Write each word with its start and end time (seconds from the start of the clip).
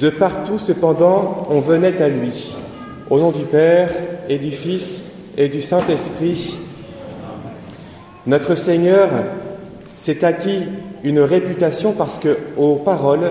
De 0.00 0.08
partout, 0.08 0.56
cependant, 0.56 1.46
on 1.50 1.60
venait 1.60 2.00
à 2.00 2.08
lui. 2.08 2.54
Au 3.10 3.18
nom 3.18 3.32
du 3.32 3.44
Père 3.44 3.90
et 4.30 4.38
du 4.38 4.50
Fils 4.50 5.02
et 5.36 5.50
du 5.50 5.60
Saint-Esprit, 5.60 6.56
notre 8.26 8.54
Seigneur 8.54 9.10
s'est 9.98 10.24
acquis 10.24 10.62
une 11.04 11.20
réputation 11.20 11.92
parce 11.92 12.18
que 12.18 12.38
aux 12.56 12.76
paroles, 12.76 13.30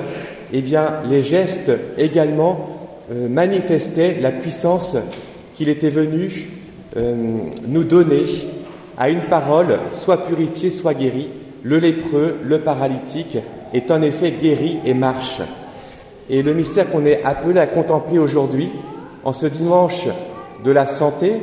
eh 0.53 0.61
bien, 0.61 1.01
les 1.09 1.23
gestes 1.23 1.71
également 1.97 2.69
euh, 3.11 3.27
manifestaient 3.27 4.19
la 4.21 4.31
puissance 4.31 4.95
qu'il 5.55 5.69
était 5.69 5.89
venu 5.89 6.51
euh, 6.97 7.15
nous 7.67 7.83
donner 7.83 8.25
à 8.95 9.09
une 9.09 9.21
parole, 9.21 9.79
soit 9.89 10.27
purifié, 10.27 10.69
soit 10.69 10.93
guéri. 10.93 11.29
Le 11.63 11.79
lépreux, 11.79 12.35
le 12.43 12.59
paralytique 12.59 13.39
est 13.73 13.89
en 13.89 14.03
effet 14.03 14.33
guéri 14.39 14.77
et 14.85 14.93
marche. 14.93 15.41
Et 16.29 16.43
le 16.43 16.53
mystère 16.53 16.89
qu'on 16.89 17.05
est 17.05 17.23
appelé 17.23 17.59
à 17.59 17.65
contempler 17.65 18.19
aujourd'hui, 18.19 18.71
en 19.23 19.33
ce 19.33 19.47
dimanche 19.47 20.07
de 20.63 20.71
la 20.71 20.85
santé, 20.85 21.41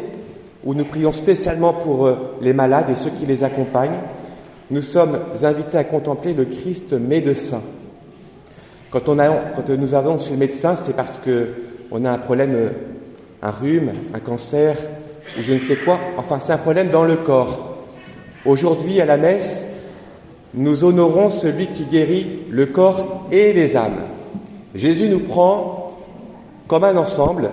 où 0.64 0.74
nous 0.74 0.84
prions 0.84 1.12
spécialement 1.12 1.72
pour 1.72 2.06
euh, 2.06 2.36
les 2.40 2.52
malades 2.52 2.90
et 2.90 2.94
ceux 2.94 3.10
qui 3.10 3.26
les 3.26 3.44
accompagnent, 3.44 3.98
nous 4.70 4.82
sommes 4.82 5.18
invités 5.42 5.78
à 5.78 5.84
contempler 5.84 6.34
le 6.34 6.44
Christ 6.44 6.92
médecin. 6.92 7.62
Quand, 8.90 9.08
on 9.08 9.16
nous 9.76 9.94
avons 9.94 10.18
chez 10.18 10.30
le 10.30 10.36
médecin, 10.36 10.74
c'est 10.74 10.96
parce 10.96 11.18
qu'on 11.18 12.04
a 12.04 12.10
un 12.10 12.18
problème, 12.18 12.72
un 13.42 13.50
rhume, 13.50 13.92
un 14.14 14.18
cancer, 14.18 14.76
ou 15.38 15.42
je 15.42 15.54
ne 15.54 15.58
sais 15.58 15.76
quoi. 15.76 16.00
Enfin, 16.16 16.38
c'est 16.40 16.52
un 16.52 16.58
problème 16.58 16.90
dans 16.90 17.04
le 17.04 17.16
corps. 17.16 17.76
Aujourd'hui, 18.44 19.00
à 19.00 19.04
la 19.04 19.16
messe, 19.18 19.66
nous 20.54 20.84
honorons 20.84 21.30
celui 21.30 21.66
qui 21.66 21.84
guérit 21.84 22.44
le 22.50 22.66
corps 22.66 23.26
et 23.30 23.52
les 23.52 23.76
âmes. 23.76 24.15
Jésus 24.76 25.08
nous 25.08 25.20
prend 25.20 25.98
comme 26.68 26.84
un 26.84 26.96
ensemble 26.96 27.50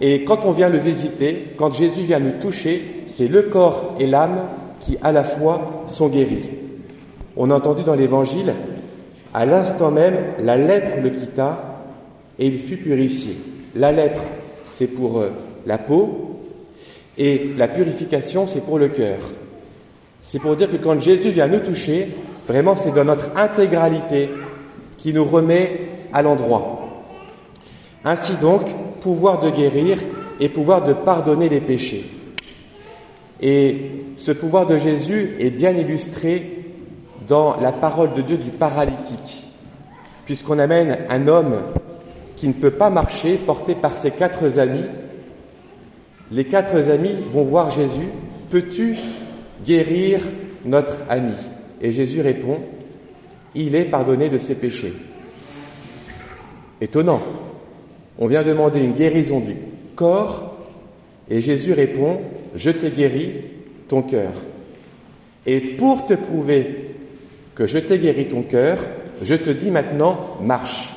et 0.00 0.24
quand 0.24 0.44
on 0.44 0.52
vient 0.52 0.68
le 0.68 0.78
visiter, 0.78 1.54
quand 1.56 1.72
Jésus 1.72 2.02
vient 2.02 2.18
nous 2.18 2.32
toucher, 2.40 3.04
c'est 3.06 3.28
le 3.28 3.42
corps 3.42 3.94
et 4.00 4.06
l'âme 4.06 4.48
qui 4.80 4.98
à 5.02 5.12
la 5.12 5.24
fois 5.24 5.84
sont 5.88 6.08
guéris. 6.08 6.50
On 7.36 7.50
a 7.50 7.54
entendu 7.54 7.82
dans 7.84 7.94
l'Évangile, 7.94 8.54
à 9.32 9.46
l'instant 9.46 9.90
même, 9.90 10.16
la 10.42 10.56
lèpre 10.56 11.00
le 11.02 11.10
quitta 11.10 11.84
et 12.38 12.46
il 12.46 12.58
fut 12.58 12.76
purifié. 12.76 13.36
La 13.74 13.92
lèpre, 13.92 14.22
c'est 14.64 14.88
pour 14.88 15.20
euh, 15.20 15.30
la 15.66 15.78
peau 15.78 16.40
et 17.16 17.50
la 17.56 17.68
purification, 17.68 18.46
c'est 18.46 18.64
pour 18.64 18.78
le 18.78 18.88
cœur. 18.88 19.18
C'est 20.20 20.38
pour 20.38 20.56
dire 20.56 20.70
que 20.70 20.76
quand 20.76 21.00
Jésus 21.00 21.30
vient 21.30 21.48
nous 21.48 21.60
toucher, 21.60 22.08
vraiment 22.46 22.76
c'est 22.76 22.92
dans 22.92 23.04
notre 23.04 23.30
intégralité 23.36 24.28
qui 24.98 25.12
nous 25.12 25.24
remet 25.24 25.80
à 26.12 26.22
l'endroit. 26.22 26.78
Ainsi 28.04 28.34
donc, 28.36 28.62
pouvoir 29.00 29.40
de 29.40 29.50
guérir 29.50 29.98
et 30.40 30.48
pouvoir 30.48 30.84
de 30.84 30.92
pardonner 30.92 31.48
les 31.48 31.60
péchés. 31.60 32.10
Et 33.40 33.90
ce 34.16 34.32
pouvoir 34.32 34.66
de 34.66 34.78
Jésus 34.78 35.36
est 35.40 35.50
bien 35.50 35.72
illustré 35.72 36.64
dans 37.26 37.60
la 37.60 37.72
parole 37.72 38.12
de 38.12 38.22
Dieu 38.22 38.36
du 38.36 38.50
paralytique, 38.50 39.46
puisqu'on 40.24 40.58
amène 40.58 40.98
un 41.08 41.28
homme 41.28 41.56
qui 42.36 42.48
ne 42.48 42.52
peut 42.52 42.72
pas 42.72 42.90
marcher, 42.90 43.36
porté 43.36 43.74
par 43.74 43.96
ses 43.96 44.10
quatre 44.10 44.58
amis. 44.58 44.84
Les 46.30 46.44
quatre 46.44 46.90
amis 46.90 47.14
vont 47.32 47.44
voir 47.44 47.70
Jésus, 47.70 48.08
peux-tu 48.50 48.96
guérir 49.64 50.20
notre 50.64 50.96
ami? 51.08 51.34
Et 51.80 51.92
Jésus 51.92 52.20
répond, 52.20 52.58
il 53.54 53.74
est 53.74 53.84
pardonné 53.84 54.28
de 54.28 54.38
ses 54.38 54.54
péchés. 54.54 54.92
Étonnant. 56.82 57.22
On 58.18 58.26
vient 58.26 58.42
demander 58.42 58.80
une 58.80 58.94
guérison 58.94 59.38
du 59.38 59.54
corps 59.94 60.56
et 61.30 61.40
Jésus 61.40 61.72
répond, 61.72 62.20
je 62.56 62.70
t'ai 62.70 62.90
guéri 62.90 63.34
ton 63.86 64.02
cœur. 64.02 64.32
Et 65.46 65.60
pour 65.60 66.06
te 66.06 66.14
prouver 66.14 66.96
que 67.54 67.68
je 67.68 67.78
t'ai 67.78 68.00
guéri 68.00 68.26
ton 68.26 68.42
cœur, 68.42 68.78
je 69.22 69.36
te 69.36 69.50
dis 69.50 69.70
maintenant, 69.70 70.38
marche. 70.42 70.92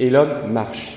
Et 0.00 0.10
l'homme 0.10 0.50
marche. 0.50 0.96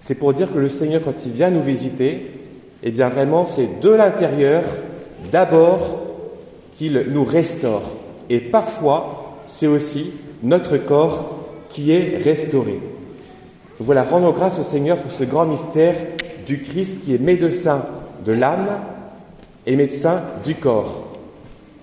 C'est 0.00 0.14
pour 0.14 0.34
dire 0.34 0.52
que 0.52 0.58
le 0.58 0.68
Seigneur, 0.68 1.00
quand 1.02 1.24
il 1.24 1.32
vient 1.32 1.50
nous 1.50 1.62
visiter, 1.62 2.30
eh 2.82 2.90
bien 2.90 3.08
vraiment, 3.08 3.46
c'est 3.46 3.80
de 3.80 3.90
l'intérieur 3.90 4.64
d'abord 5.32 6.02
qu'il 6.76 7.06
nous 7.08 7.24
restaure. 7.24 7.96
Et 8.28 8.40
parfois, 8.40 9.38
c'est 9.46 9.66
aussi 9.66 10.12
notre 10.42 10.76
corps 10.76 11.37
est 11.86 12.18
restauré. 12.22 12.80
Voilà, 13.80 14.02
rendons 14.02 14.32
grâce 14.32 14.58
au 14.58 14.62
Seigneur 14.62 14.98
pour 14.98 15.12
ce 15.12 15.24
grand 15.24 15.46
mystère 15.46 15.94
du 16.46 16.60
Christ 16.62 16.98
qui 17.04 17.14
est 17.14 17.20
médecin 17.20 17.84
de 18.24 18.32
l'âme 18.32 18.68
et 19.66 19.76
médecin 19.76 20.22
du 20.44 20.56
corps. 20.56 21.04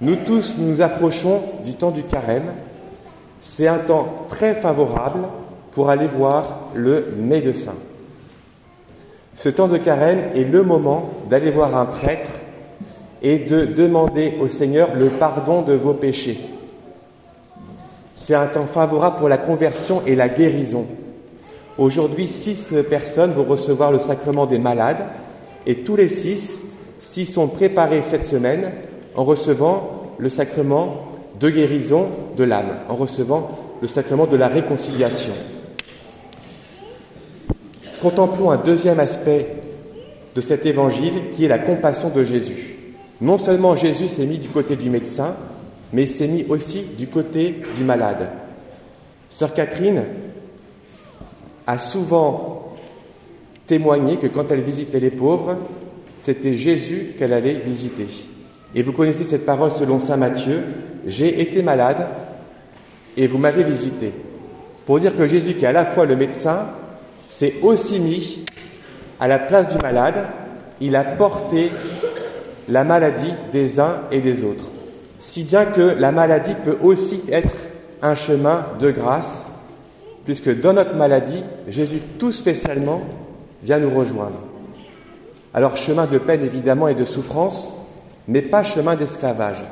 Nous 0.02 0.18
tous 0.18 0.56
nous 0.58 0.82
approchons 0.82 1.42
du 1.66 1.74
temps 1.76 1.92
du 1.92 2.04
carême. 2.04 2.54
C'est 3.40 3.68
un 3.68 3.78
temps 3.78 4.26
très 4.28 4.54
favorable 4.54 5.20
pour 5.72 5.90
aller 5.90 6.08
voir 6.08 6.72
le 6.74 7.14
médecin. 7.18 7.76
Ce 9.36 9.50
temps 9.50 9.68
de 9.68 9.78
carême 9.78 10.32
est 10.36 10.44
le 10.44 10.64
moment 10.64 11.10
d'aller 11.30 11.52
voir 11.52 11.78
un 11.78 11.86
prêtre 11.86 12.32
et 13.22 13.40
de 13.40 13.66
demander 13.66 14.34
au 14.42 14.48
Seigneur 14.48 14.96
le 14.96 15.10
pardon 15.10 15.62
de 15.62 15.74
vos 15.74 15.94
péchés. 15.94 16.40
C'est 18.16 18.36
un 18.36 18.48
temps 18.48 18.66
favorable 18.66 19.18
pour 19.18 19.30
la 19.30 19.38
conversion 19.38 20.02
et 20.06 20.16
la 20.16 20.30
guérison. 20.30 20.86
Aujourd'hui, 21.78 22.28
six 22.28 22.74
personnes 22.90 23.34
vont 23.34 23.44
recevoir 23.44 23.92
le 23.92 24.00
sacrement 24.00 24.46
des 24.46 24.60
malades 24.60 25.06
et 25.66 25.84
tous 25.84 25.98
les 25.98 26.08
six 26.08 26.62
s'y 27.00 27.26
sont 27.26 27.50
préparés 27.50 28.02
cette 28.02 28.26
semaine 28.26 28.72
en 29.16 29.26
recevant 29.26 30.14
le 30.18 30.30
sacrement 30.30 31.08
de 31.40 31.50
guérison 31.50 32.08
de 32.38 32.44
l'âme, 32.46 32.78
en 32.88 32.96
recevant 32.96 33.50
le 33.82 33.88
sacrement 33.88 34.26
de 34.26 34.38
la 34.38 34.48
réconciliation. 34.48 35.34
Contemplons 38.02 38.52
un 38.52 38.58
deuxième 38.58 39.00
aspect 39.00 39.48
de 40.36 40.42
cet 40.42 40.66
évangile 40.66 41.32
qui 41.36 41.46
est 41.46 41.50
la 41.50 41.60
compassion 41.60 42.10
de 42.10 42.24
Jésus. 42.24 42.78
Non 43.20 43.38
seulement 43.38 43.76
Jésus 43.76 44.08
s'est 44.08 44.26
mis 44.26 44.38
du 44.38 44.50
côté 44.50 44.76
du 44.76 44.90
médecin, 44.90 45.36
mais 45.96 46.06
s'est 46.06 46.28
mis 46.28 46.46
aussi 46.50 46.82
du 46.98 47.08
côté 47.08 47.62
du 47.78 47.86
malade. 47.86 48.28
Sœur 49.30 49.54
Catherine 49.54 50.04
a 51.66 51.78
souvent 51.78 52.76
témoigné 53.66 54.18
que 54.18 54.28
quand 54.28 54.52
elle 54.52 54.60
visitait 54.60 55.00
les 55.00 55.10
pauvres, 55.10 55.56
c'était 56.20 56.58
Jésus 56.58 57.14
qu'elle 57.18 57.32
allait 57.32 57.54
visiter. 57.54 58.08
Et 58.76 58.82
vous 58.82 58.92
connaissez 58.92 59.24
cette 59.24 59.46
parole 59.46 59.72
selon 59.72 60.02
Saint 60.02 60.18
Matthieu, 60.18 60.64
j'ai 61.08 61.40
été 61.40 61.64
malade 61.64 62.10
et 63.16 63.26
vous 63.26 63.38
m'avez 63.38 63.64
visité. 63.64 64.12
Pour 64.86 65.00
dire 65.00 65.16
que 65.16 65.26
Jésus, 65.26 65.54
qui 65.54 65.64
est 65.64 65.70
à 65.70 65.72
la 65.72 65.86
fois 65.86 66.06
le 66.06 66.18
médecin, 66.18 66.72
s'est 67.26 67.54
aussi 67.62 68.02
mis 68.02 68.44
à 69.22 69.30
la 69.30 69.40
place 69.40 69.74
du 69.74 69.82
malade, 69.82 70.28
il 70.82 70.98
a 70.98 71.06
porté 71.06 71.72
la 72.68 72.84
maladie 72.84 73.34
des 73.54 73.80
uns 73.80 74.02
et 74.12 74.20
des 74.20 74.44
autres. 74.44 74.75
Si 75.26 75.44
bien 75.44 75.66
que 75.66 75.82
la 75.82 76.12
maladie 76.12 76.54
peut 76.54 76.78
aussi 76.84 77.20
être 77.32 77.56
un 78.04 78.14
chemin 78.14 78.68
de 78.80 78.92
grâce 78.92 79.48
puisque 80.24 80.62
dans 80.62 80.72
notre 80.72 80.94
maladie, 80.94 81.44
Jésus 81.68 82.00
tout 82.20 82.32
spécialement 82.32 83.02
vient 83.64 83.80
nous 83.80 83.90
rejoindre. 83.90 84.38
Alors 85.52 85.78
chemin 85.78 86.06
de 86.06 86.20
peine 86.20 86.44
évidemment 86.44 86.90
et 86.90 86.94
de 86.94 87.06
souffrance, 87.06 87.74
mais 88.28 88.44
pas 88.44 88.62
chemin 88.62 88.96
d'esclavage. 88.96 89.64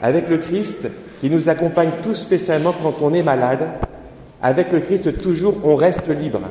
Avec 0.00 0.28
le 0.28 0.38
Christ 0.38 0.88
qui 1.20 1.28
nous 1.28 1.48
accompagne 1.48 1.90
tout 2.00 2.14
spécialement 2.14 2.72
quand 2.80 3.02
on 3.02 3.12
est 3.12 3.24
malade, 3.24 3.66
avec 4.40 4.70
le 4.70 4.78
Christ 4.78 5.18
toujours 5.18 5.56
on 5.64 5.74
reste 5.74 6.06
libre. 6.06 6.42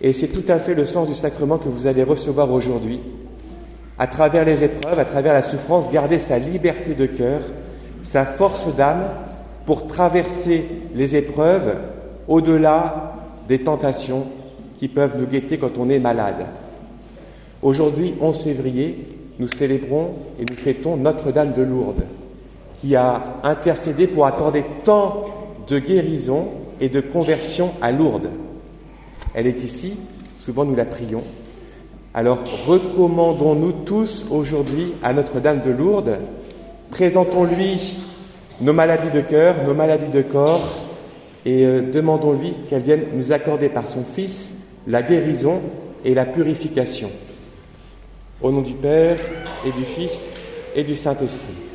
Et 0.00 0.12
c'est 0.12 0.28
tout 0.28 0.44
à 0.48 0.58
fait 0.58 0.74
le 0.74 0.84
sens 0.84 1.06
du 1.06 1.14
sacrement 1.14 1.58
que 1.58 1.68
vous 1.68 1.86
allez 1.86 2.02
recevoir 2.02 2.50
aujourd'hui. 2.50 3.00
À 3.98 4.06
travers 4.06 4.44
les 4.44 4.62
épreuves, 4.62 4.98
à 4.98 5.04
travers 5.04 5.32
la 5.32 5.42
souffrance, 5.42 5.90
garder 5.90 6.18
sa 6.18 6.38
liberté 6.38 6.94
de 6.94 7.06
cœur, 7.06 7.40
sa 8.02 8.24
force 8.24 8.74
d'âme 8.76 9.10
pour 9.66 9.88
traverser 9.88 10.66
les 10.94 11.16
épreuves 11.16 11.76
au-delà 12.28 13.16
des 13.48 13.58
tentations 13.58 14.26
qui 14.78 14.88
peuvent 14.88 15.18
nous 15.18 15.26
guetter 15.26 15.58
quand 15.58 15.78
on 15.78 15.88
est 15.90 15.98
malade. 15.98 16.46
Aujourd'hui, 17.60 18.14
11 18.20 18.44
février, 18.44 19.08
nous 19.40 19.48
célébrons 19.48 20.14
et 20.38 20.44
nous 20.48 20.56
fêtons 20.56 20.96
Notre-Dame 20.96 21.52
de 21.52 21.62
Lourdes, 21.62 22.04
qui 22.80 22.94
a 22.94 23.40
intercédé 23.42 24.06
pour 24.06 24.26
accorder 24.26 24.64
tant 24.84 25.26
de 25.66 25.78
guérison 25.78 26.48
et 26.80 26.88
de 26.88 27.00
conversion 27.00 27.72
à 27.82 27.90
Lourdes. 27.90 28.30
Elle 29.34 29.48
est 29.48 29.64
ici, 29.64 29.94
souvent 30.36 30.64
nous 30.64 30.76
la 30.76 30.84
prions. 30.84 31.24
Alors 32.18 32.42
recommandons-nous 32.66 33.70
tous 33.70 34.26
aujourd'hui 34.28 34.92
à 35.04 35.12
Notre-Dame 35.12 35.62
de 35.64 35.70
Lourdes, 35.70 36.18
présentons-lui 36.90 37.96
nos 38.60 38.72
maladies 38.72 39.12
de 39.12 39.20
cœur, 39.20 39.62
nos 39.64 39.72
maladies 39.72 40.08
de 40.08 40.22
corps, 40.22 40.78
et 41.46 41.64
euh, 41.64 41.80
demandons-lui 41.80 42.54
qu'elle 42.68 42.82
vienne 42.82 43.04
nous 43.14 43.30
accorder 43.30 43.68
par 43.68 43.86
son 43.86 44.02
Fils 44.02 44.50
la 44.88 45.04
guérison 45.04 45.62
et 46.04 46.12
la 46.12 46.24
purification. 46.24 47.12
Au 48.42 48.50
nom 48.50 48.62
du 48.62 48.74
Père 48.74 49.18
et 49.64 49.70
du 49.70 49.84
Fils 49.84 50.22
et 50.74 50.82
du 50.82 50.96
Saint-Esprit. 50.96 51.67